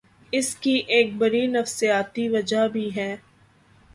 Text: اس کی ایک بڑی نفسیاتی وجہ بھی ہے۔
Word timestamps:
اس 0.33 0.55
کی 0.55 0.73
ایک 0.87 1.13
بڑی 1.17 1.45
نفسیاتی 1.47 2.27
وجہ 2.29 2.67
بھی 2.67 2.89
ہے۔ 2.95 3.15